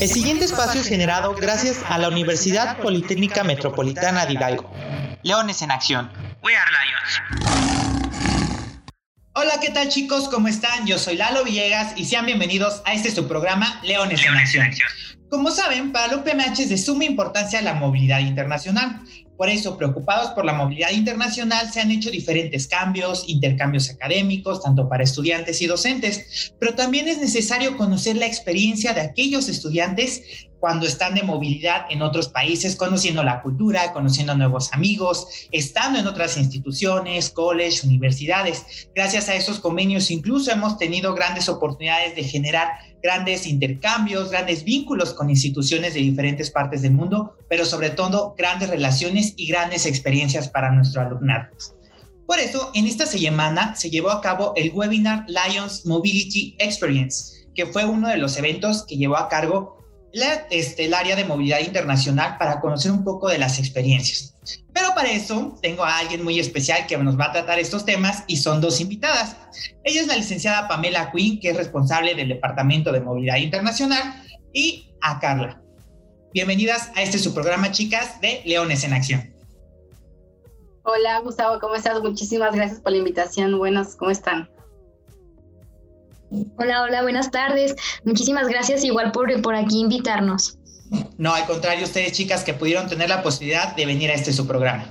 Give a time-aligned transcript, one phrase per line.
[0.00, 4.72] El siguiente espacio es generado gracias a la Universidad Politécnica Metropolitana de Hidalgo.
[5.24, 6.08] Leones en acción.
[6.44, 7.90] We are Lions.
[9.32, 10.28] Hola, ¿qué tal chicos?
[10.28, 10.86] ¿Cómo están?
[10.86, 14.70] Yo soy Lalo Villegas y sean bienvenidos a este su programa Leones, en acción.
[15.30, 19.00] Como saben, para la UPMH es de suma importancia la movilidad internacional.
[19.38, 24.88] Por eso, preocupados por la movilidad internacional, se han hecho diferentes cambios, intercambios académicos, tanto
[24.88, 30.86] para estudiantes y docentes, pero también es necesario conocer la experiencia de aquellos estudiantes cuando
[30.86, 36.36] están de movilidad en otros países, conociendo la cultura, conociendo nuevos amigos, estando en otras
[36.36, 38.88] instituciones, college, universidades.
[38.94, 42.70] Gracias a esos convenios incluso hemos tenido grandes oportunidades de generar
[43.02, 48.68] grandes intercambios, grandes vínculos con instituciones de diferentes partes del mundo, pero sobre todo grandes
[48.70, 51.48] relaciones y grandes experiencias para nuestro alumnado.
[52.26, 57.66] Por eso, en esta semana se llevó a cabo el webinar Lions Mobility Experience, que
[57.66, 59.78] fue uno de los eventos que llevó a cargo
[60.12, 64.34] este, el área de movilidad internacional para conocer un poco de las experiencias.
[64.72, 68.24] Pero para eso tengo a alguien muy especial que nos va a tratar estos temas
[68.26, 69.36] y son dos invitadas.
[69.84, 74.90] Ella es la licenciada Pamela Quinn, que es responsable del Departamento de Movilidad Internacional, y
[75.02, 75.62] a Carla.
[76.34, 79.32] Bienvenidas a este su programa, chicas, de Leones en Acción.
[80.82, 82.00] Hola, Gustavo, ¿cómo estás?
[82.02, 83.56] Muchísimas gracias por la invitación.
[83.56, 84.50] Buenos, ¿cómo están?
[86.58, 87.74] Hola, hola, buenas tardes.
[88.04, 90.58] Muchísimas gracias igual por, por aquí invitarnos.
[91.16, 94.46] No, al contrario, ustedes chicas que pudieron tener la posibilidad de venir a este su
[94.46, 94.86] programa.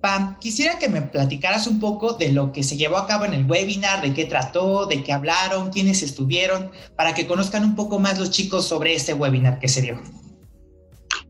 [0.00, 3.34] Pam, quisiera que me platicaras un poco de lo que se llevó a cabo en
[3.34, 8.00] el webinar, de qué trató, de qué hablaron, quiénes estuvieron, para que conozcan un poco
[8.00, 10.00] más los chicos sobre este webinar que se dio.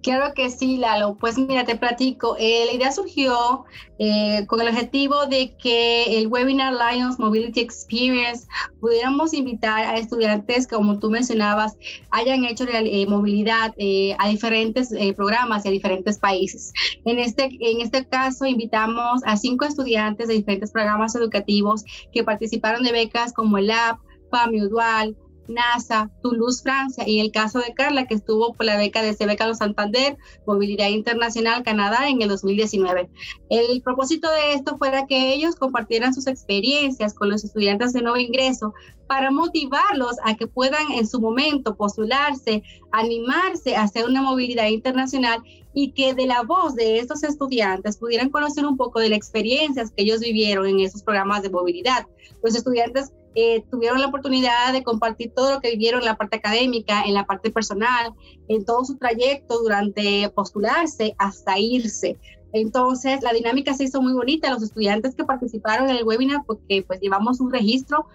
[0.02, 1.16] Claro que sí, Lalo.
[1.18, 2.36] Pues mira, te platico.
[2.36, 3.64] Eh, la idea surgió
[4.00, 8.48] eh, con el objetivo de que el webinar Lions Mobility Experience
[8.80, 11.76] pudiéramos invitar a estudiantes, como tú mencionabas,
[12.10, 13.74] hayan hecho eh, movilidad
[14.18, 16.72] a diferentes programas y a diferentes países.
[17.04, 22.82] En este, en este caso, invitamos a cinco estudiantes de diferentes programas educativos que participaron
[22.82, 25.16] de becas como el AP, PAMI Dual,
[25.48, 29.54] NASA, Toulouse, Francia, y el caso de Carla, que estuvo por la beca de Beca
[29.54, 30.16] Santander,
[30.46, 33.08] Movilidad Internacional Canadá en el 2019.
[33.50, 38.18] El propósito de esto fuera que ellos compartieran sus experiencias con los estudiantes de nuevo
[38.18, 38.74] ingreso
[39.06, 45.42] para motivarlos a que puedan en su momento postularse, animarse a hacer una movilidad internacional
[45.74, 49.90] y que de la voz de estos estudiantes pudieran conocer un poco de las experiencias
[49.90, 52.06] que ellos vivieron en esos programas de movilidad.
[52.42, 56.36] Los estudiantes eh, tuvieron la oportunidad de compartir todo lo que vivieron en la parte
[56.36, 58.12] académica, en la parte personal,
[58.48, 62.18] en todo su trayecto durante postularse hasta irse.
[62.52, 64.50] Entonces, la dinámica se hizo muy bonita.
[64.50, 68.06] Los estudiantes que participaron en el webinar, porque pues llevamos un registro,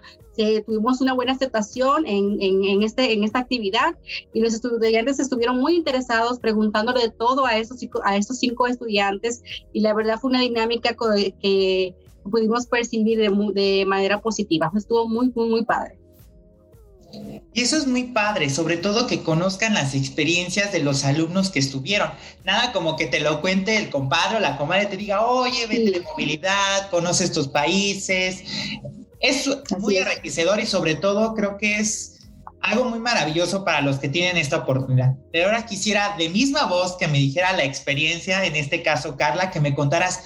[0.66, 3.96] tuvimos una buena aceptación este, en esta actividad
[4.32, 9.42] y los estudiantes estuvieron muy interesados preguntándole de todo a esos, a estos cinco estudiantes
[9.72, 10.94] y la verdad fue una dinámica
[11.40, 11.94] que
[12.28, 14.70] pudimos percibir de, de manera positiva.
[14.76, 15.98] Estuvo muy, muy, muy padre.
[17.54, 21.58] Y eso es muy padre, sobre todo que conozcan las experiencias de los alumnos que
[21.58, 22.10] estuvieron.
[22.44, 25.90] Nada como que te lo cuente el compadre o la comadre, te diga, oye, vete
[25.90, 28.42] de movilidad, conoces tus países.
[29.20, 32.18] Es muy enriquecedor y sobre todo creo que es
[32.60, 35.14] algo muy maravilloso para los que tienen esta oportunidad.
[35.32, 39.50] Pero ahora quisiera de misma voz que me dijera la experiencia, en este caso Carla,
[39.50, 40.20] que me contaras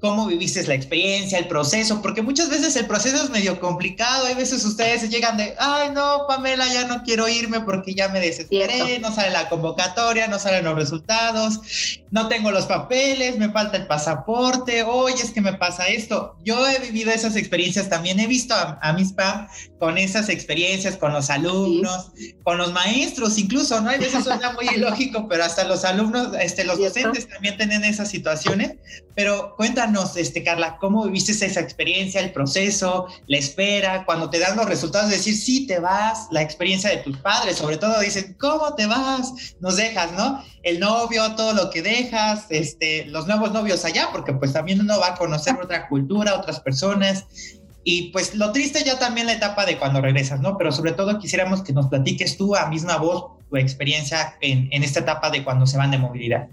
[0.00, 4.34] cómo viviste la experiencia, el proceso, porque muchas veces el proceso es medio complicado, hay
[4.34, 8.98] veces ustedes llegan de, ay no, Pamela, ya no quiero irme porque ya me desesperé,
[8.98, 11.60] no sale la convocatoria, no salen los resultados,
[12.10, 16.36] no tengo los papeles, me falta el pasaporte, oye, es que me pasa esto.
[16.44, 21.12] Yo he vivido esas experiencias también, he visto a, mis PAM con esas experiencias, con
[21.12, 23.90] los alumnos, con los maestros, incluso, ¿no?
[23.90, 28.08] Hay veces suena muy ilógico, pero hasta los alumnos, este, los docentes también tienen esas
[28.08, 28.74] situaciones,
[29.14, 29.85] pero cuéntanos,
[30.16, 35.10] este, Carla, ¿cómo viviste esa experiencia, el proceso, la espera, cuando te dan los resultados,
[35.10, 39.56] decir, sí, te vas, la experiencia de tus padres, sobre todo dicen, ¿cómo te vas?
[39.60, 40.42] Nos dejas, ¿no?
[40.62, 44.98] El novio, todo lo que dejas, este, los nuevos novios allá, porque pues también uno
[44.98, 47.24] va a conocer otra cultura, otras personas.
[47.84, 50.58] Y pues lo triste ya también la etapa de cuando regresas, ¿no?
[50.58, 54.82] Pero sobre todo quisiéramos que nos platiques tú a misma voz tu experiencia en, en
[54.82, 56.48] esta etapa de cuando se van de movilidad.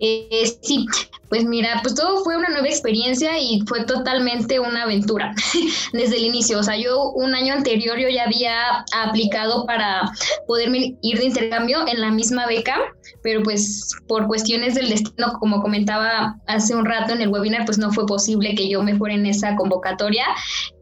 [0.00, 0.86] Eh, sí,
[1.28, 5.34] pues mira, pues todo fue una nueva experiencia y fue totalmente una aventura
[5.92, 6.58] desde el inicio.
[6.58, 10.10] O sea, yo un año anterior yo ya había aplicado para
[10.46, 12.76] poderme ir de intercambio en la misma beca,
[13.22, 17.78] pero pues por cuestiones del destino, como comentaba hace un rato en el webinar, pues
[17.78, 20.26] no fue posible que yo me fuera en esa convocatoria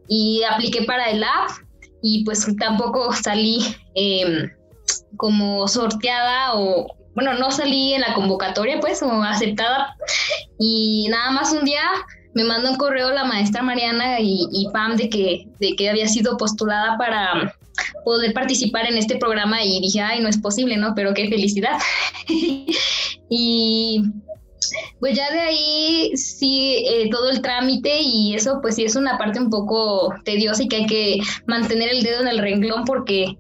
[0.09, 1.51] y apliqué para el app
[2.03, 3.61] y pues tampoco salí.
[3.95, 4.51] Eh,
[5.17, 9.97] como sorteada o, bueno, no salí en la convocatoria, pues, o aceptada.
[10.59, 11.83] Y nada más un día
[12.35, 16.37] me mandó un correo la maestra Mariana y, Pam de que, de que había sido
[16.37, 17.55] postulada para
[18.05, 20.95] poder participar en este programa y dije, ay, no es posible, ¿no?
[20.95, 21.79] Pero qué felicidad.
[23.29, 24.03] y
[25.01, 29.19] pues ya de ahí sí, eh, todo el trámite y eso pues sí es una
[29.19, 33.37] parte un poco tediosa y que hay que mantener el dedo en el renglón porque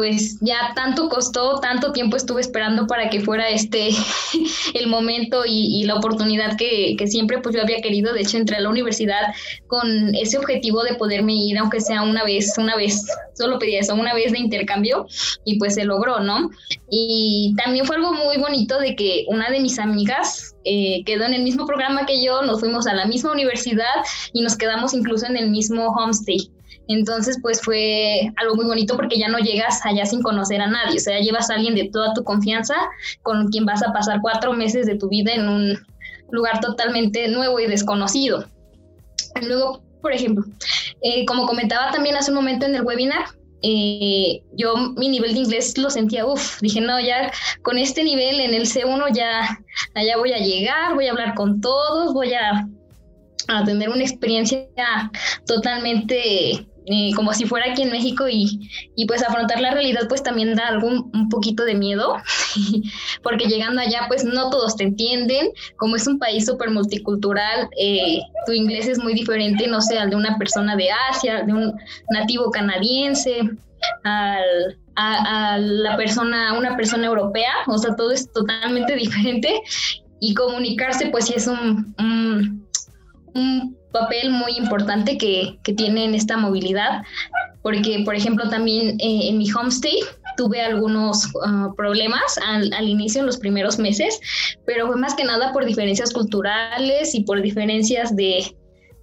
[0.00, 3.90] pues ya tanto costó, tanto tiempo estuve esperando para que fuera este
[4.74, 8.14] el momento y, la oportunidad que, siempre pues yo había querido.
[8.14, 9.20] De hecho, entré a la universidad
[9.66, 13.94] con ese objetivo de poderme ir, aunque sea una vez, una vez, solo pedía eso,
[13.94, 15.06] una vez de intercambio
[15.44, 16.48] y pues se logró, ¿no?
[16.90, 21.34] Y también fue algo muy bonito de que una de mis amigas eh, quedó en
[21.34, 23.84] el mismo programa que yo, nos fuimos a la misma universidad
[24.32, 26.50] y nos quedamos incluso en el mismo homestay.
[26.88, 30.96] Entonces, pues fue algo muy bonito porque ya no llegas allá sin conocer a nadie,
[30.96, 32.74] o sea, llevas a alguien de toda tu confianza
[33.22, 35.78] con quien vas a pasar cuatro meses de tu vida en un
[36.30, 38.44] lugar totalmente nuevo y desconocido.
[39.42, 40.44] Luego, por ejemplo,
[41.02, 43.24] eh, como comentaba también hace un momento en el webinar,
[43.62, 47.30] eh, yo mi nivel de inglés lo sentía, uff, dije, no, ya
[47.62, 49.58] con este nivel en el C1 ya
[49.94, 52.66] allá voy a llegar, voy a hablar con todos, voy a,
[53.48, 54.66] a tener una experiencia
[55.46, 60.22] totalmente eh, como si fuera aquí en México y, y, pues afrontar la realidad pues
[60.22, 62.16] también da algún un poquito de miedo
[63.22, 65.50] porque llegando allá pues no todos te entienden.
[65.76, 70.10] Como es un país súper multicultural eh, tu inglés es muy diferente no sé al
[70.10, 71.74] de una persona de Asia de un
[72.10, 73.40] nativo canadiense
[74.04, 77.52] al, a, la persona una persona europea.
[77.66, 79.60] O sea todo es totalmente diferente
[80.18, 82.69] y comunicarse pues sí es un, un,
[83.34, 87.02] un papel muy importante que, que tiene esta movilidad,
[87.62, 89.96] porque, por ejemplo, también eh, en mi homestay
[90.36, 94.20] tuve algunos ah, problemas al, al, inicio, en los primeros meses,
[94.64, 98.54] pero fue más que nada por diferencias culturales y por diferencias de,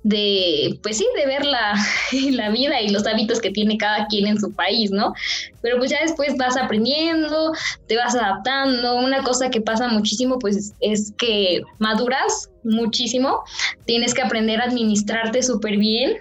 [0.07, 1.75] de, pues sí, de ver la,
[2.31, 5.13] la, vida y los hábitos que tiene cada quien en su país, ¿no?
[5.61, 7.51] Pero pues ya después vas aprendiendo,
[7.87, 8.95] te vas adaptando.
[8.95, 13.43] Una cosa que pasa muchísimo, pues es que maduras muchísimo,
[13.85, 16.17] tienes que aprender a administrarte súper bien,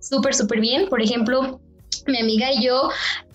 [0.00, 0.88] súper, súper bien.
[0.88, 1.60] Por ejemplo,
[2.06, 2.90] mi amiga y yo,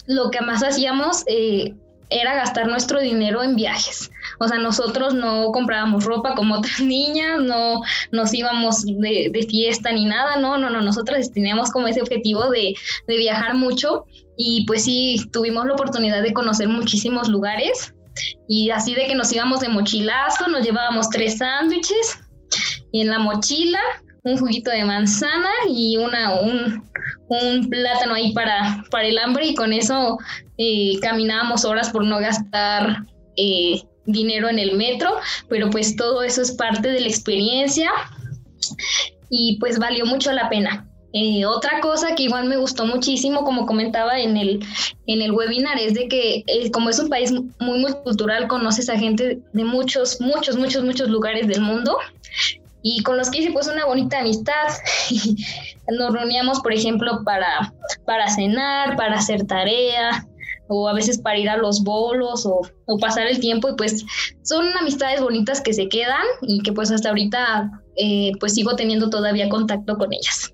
[0.07, 1.73] lo que más hacíamos eh,
[2.09, 4.11] era gastar nuestro dinero en viajes.
[4.39, 7.81] O sea, nosotros no comprábamos ropa como otras niñas, no
[8.11, 12.75] nos íbamos de, fiesta ni nada, no, no, no, nosotros teníamos como ese objetivo de,
[13.07, 14.05] de viajar mucho
[14.37, 17.93] y pues sí, tuvimos la oportunidad de conocer muchísimos lugares
[18.47, 22.19] y así de que nos íbamos de mochilazo, nos llevábamos tres sándwiches
[22.93, 23.79] y en la mochila
[24.23, 26.89] un juguito de manzana y una, un,
[27.27, 29.47] un plátano ahí para, para el hambre.
[29.47, 30.17] Y con eso
[30.57, 33.05] eh, caminábamos horas por no gastar
[33.35, 35.11] eh, dinero en el metro,
[35.49, 37.89] pero pues todo eso es parte de la experiencia.
[39.29, 40.87] Y pues valió mucho la pena.
[41.15, 44.65] Eh, otra cosa que igual me gustó muchísimo, como comentaba en el,
[45.05, 49.39] en el webinar, es de que como es un país muy multicultural, conoces a gente
[49.51, 51.97] de muchos, muchos, muchos, muchos lugares del mundo
[52.83, 54.67] y con los que hice pues una bonita amistad.
[55.97, 57.73] Nos reuníamos, por ejemplo, para,
[58.05, 60.27] para cenar, para hacer tarea,
[60.67, 62.61] o a veces para ir a los bolos o,
[62.99, 64.05] pasar el tiempo y pues
[64.43, 69.09] son amistades bonitas que se quedan y que pues hasta ahorita eh, pues sigo teniendo
[69.09, 70.53] todavía contacto con ellas.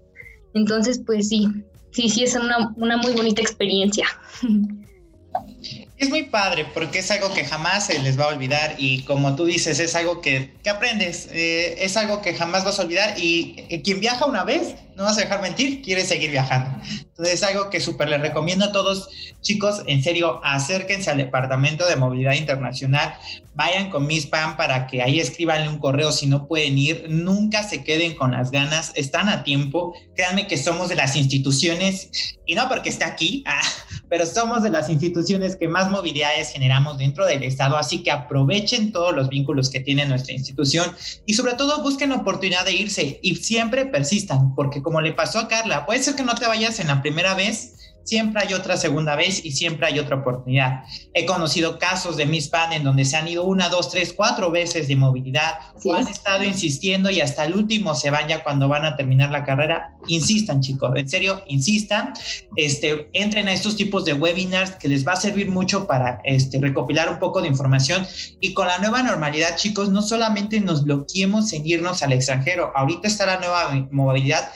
[0.54, 1.48] Entonces pues sí,
[1.92, 4.06] sí, sí es una, una muy bonita experiencia.
[6.00, 9.36] Es muy padre porque es algo que jamás se les va a olvidar y como
[9.36, 13.20] tú dices, es algo que, que aprendes, eh, es algo que jamás vas a olvidar
[13.20, 16.72] y eh, quien viaja una vez, no vas a dejar mentir, quiere seguir viajando.
[17.20, 19.10] Entonces es algo que súper les recomiendo a todos,
[19.42, 23.14] chicos, en serio, acérquense al Departamento de Movilidad Internacional,
[23.56, 27.64] vayan con Miss Pam para que ahí escribanle un correo si no pueden ir, nunca
[27.64, 32.10] se queden con las ganas, están a tiempo, créanme que somos de las instituciones,
[32.46, 33.62] y no porque esté aquí, ah,
[34.10, 38.92] pero somos de las instituciones que más movilidades generamos dentro del Estado, así que aprovechen
[38.92, 43.36] todos los vínculos que tiene nuestra institución y sobre todo busquen oportunidad de irse y
[43.36, 46.88] siempre persistan, porque como le pasó a Carla, puede ser que no te vayas en
[46.88, 47.79] la primera vez,
[48.10, 50.84] siempre hay otra segunda vez y siempre hay otra oportunidad.
[51.14, 54.50] He conocido casos de Miss Pan en donde se han ido una, dos, tres, cuatro
[54.50, 58.68] veces de movilidad o han estado insistiendo y hasta el último se van ya cuando
[58.68, 59.94] van a terminar la carrera.
[60.08, 62.14] Insistan, chicos, en serio, insistan.
[62.56, 66.60] Este, entren a estos tipos de webinars que les va a servir mucho para este,
[66.60, 68.08] recopilar un poco de información
[68.40, 73.08] y con la nueva normalidad, chicos, no solamente nos bloqueemos en irnos al extranjero, ahorita
[73.08, 74.50] está la nueva movilidad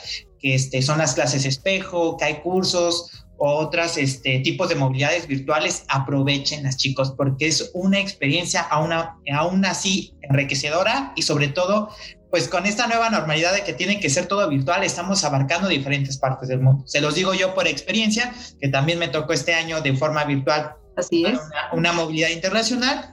[0.43, 5.86] que este, son las clases espejo, que hay cursos otros este, tipos de movilidades virtuales,
[5.90, 11.90] aprovechenlas chicos, porque es una experiencia aún, aún así enriquecedora y sobre todo
[12.34, 16.18] pues con esta nueva normalidad de que tiene que ser todo virtual, estamos abarcando diferentes
[16.18, 16.84] partes del mundo.
[16.88, 20.74] Se los digo yo por experiencia, que también me tocó este año de forma virtual.
[20.98, 21.40] Así es.
[21.74, 23.12] Una, movilidad internacional.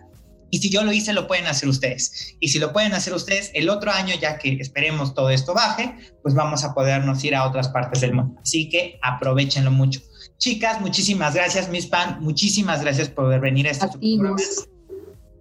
[0.51, 2.37] Y si yo lo hice, lo pueden hacer ustedes.
[2.41, 5.95] Y si lo pueden hacer ustedes, el otro año, ya que esperemos todo esto baje,
[6.23, 8.41] pues vamos a podernos ir a otras partes del mundo.
[8.43, 10.01] Así que aprovechenlo mucho.
[10.39, 12.19] Chicas, muchísimas gracias, Miss Pan.
[12.21, 14.37] Muchísimas gracias por venir a este programa.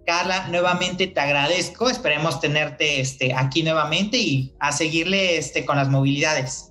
[0.06, 1.88] Carla, nuevamente te agradezco.
[1.88, 6.70] Esperemos tenerte este, aquí nuevamente y a seguirle este, con las movilidades.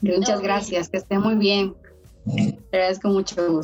[0.00, 1.74] Muchas gracias, que esté muy bien.
[2.70, 3.60] Te agradezco mucho.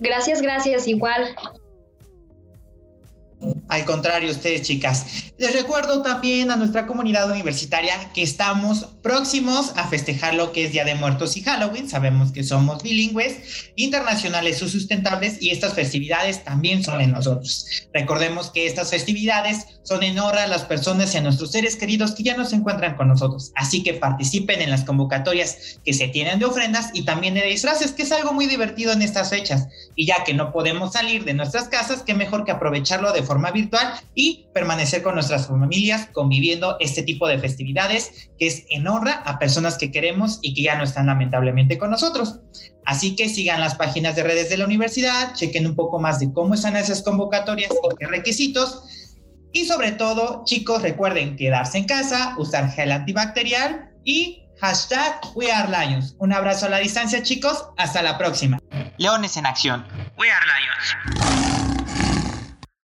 [0.00, 1.34] Gracias, gracias, igual.
[3.68, 5.04] Al contrario, ustedes chicas.
[5.36, 10.72] Les recuerdo también a nuestra comunidad universitaria que estamos próximos a festejar lo que es
[10.72, 11.88] Día de Muertos y Halloween.
[11.88, 17.66] Sabemos que somos bilingües, internacionales o sustentables y estas festividades también son en nosotros.
[17.92, 22.12] Recordemos que estas festividades son en honra a las personas y a nuestros seres queridos
[22.12, 23.52] que ya no se encuentran con nosotros.
[23.54, 27.92] Así que participen en las convocatorias que se tienen de ofrendas y también de disfraces,
[27.92, 29.68] que es algo muy divertido en estas fechas.
[29.94, 33.50] Y ya que no podemos salir de nuestras casas, qué mejor que aprovecharlo de forma
[33.62, 39.22] virtual y permanecer con nuestras familias conviviendo este tipo de festividades que es en honra
[39.24, 42.40] a personas que queremos y que ya no están lamentablemente con nosotros.
[42.84, 46.32] Así que sigan las páginas de redes de la universidad, chequen un poco más de
[46.32, 48.82] cómo están esas convocatorias y qué requisitos.
[49.52, 55.68] Y sobre todo, chicos, recuerden quedarse en casa, usar gel antibacterial y hashtag We Are
[55.68, 56.16] Lions.
[56.18, 57.66] Un abrazo a la distancia, chicos.
[57.76, 58.58] Hasta la próxima.
[58.98, 59.86] Leones en acción.
[60.16, 61.57] We Are Lions.